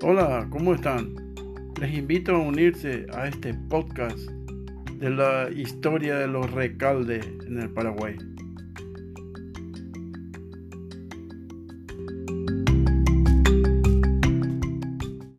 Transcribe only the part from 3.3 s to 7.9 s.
podcast de la historia de los recaldes en el